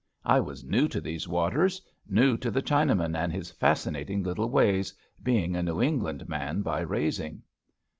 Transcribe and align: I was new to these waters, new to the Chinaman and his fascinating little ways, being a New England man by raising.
I 0.25 0.39
was 0.39 0.63
new 0.63 0.87
to 0.87 0.99
these 0.99 1.27
waters, 1.27 1.79
new 2.09 2.35
to 2.37 2.49
the 2.49 2.63
Chinaman 2.63 3.15
and 3.15 3.31
his 3.31 3.51
fascinating 3.51 4.23
little 4.23 4.49
ways, 4.49 4.95
being 5.21 5.55
a 5.55 5.61
New 5.61 5.79
England 5.79 6.27
man 6.27 6.63
by 6.63 6.79
raising. 6.79 7.43